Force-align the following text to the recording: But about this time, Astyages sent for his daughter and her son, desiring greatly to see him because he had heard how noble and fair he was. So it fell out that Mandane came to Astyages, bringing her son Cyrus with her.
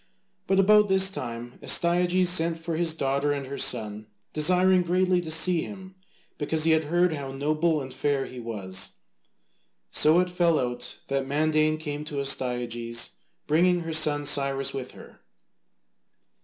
But 0.47 0.59
about 0.59 0.87
this 0.87 1.11
time, 1.11 1.59
Astyages 1.61 2.27
sent 2.27 2.57
for 2.57 2.75
his 2.75 2.95
daughter 2.95 3.31
and 3.31 3.45
her 3.45 3.59
son, 3.59 4.07
desiring 4.33 4.81
greatly 4.81 5.21
to 5.21 5.29
see 5.29 5.61
him 5.61 5.93
because 6.39 6.63
he 6.63 6.71
had 6.71 6.85
heard 6.85 7.13
how 7.13 7.31
noble 7.33 7.81
and 7.81 7.93
fair 7.93 8.25
he 8.25 8.39
was. 8.39 8.95
So 9.91 10.19
it 10.19 10.31
fell 10.31 10.57
out 10.59 10.99
that 11.09 11.27
Mandane 11.27 11.77
came 11.77 12.03
to 12.05 12.19
Astyages, 12.19 13.11
bringing 13.45 13.81
her 13.81 13.93
son 13.93 14.25
Cyrus 14.25 14.73
with 14.73 14.93
her. 14.93 15.19